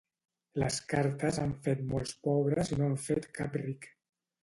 [0.63, 3.93] Les cartes han fet molts pobres i no han fet cap ric.